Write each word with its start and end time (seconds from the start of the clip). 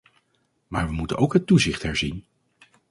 Maar 0.67 0.87
we 0.87 0.93
moeten 0.93 1.17
ook 1.17 1.33
het 1.33 1.47
toezicht 1.47 1.83
herzien. 1.83 2.25